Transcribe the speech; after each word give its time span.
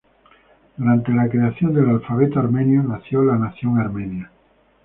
Durante 0.77 1.11
la 1.11 1.29
creación 1.29 1.75
del 1.75 1.87
alfabeto 1.91 2.39
armenio 2.39 2.81
nació 2.81 3.21
la 3.23 3.37
nación 3.37 3.77
armenia. 3.79 4.31